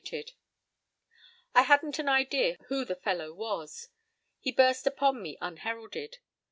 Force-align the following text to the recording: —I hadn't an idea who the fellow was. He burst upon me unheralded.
—I 1.53 1.61
hadn't 1.61 1.99
an 1.99 2.09
idea 2.09 2.57
who 2.69 2.83
the 2.85 2.95
fellow 2.95 3.31
was. 3.33 3.89
He 4.39 4.51
burst 4.51 4.87
upon 4.87 5.21
me 5.21 5.37
unheralded. 5.39 6.17